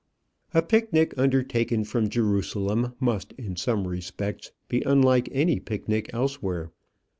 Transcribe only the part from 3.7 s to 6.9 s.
respects be unlike any picnic elsewhere.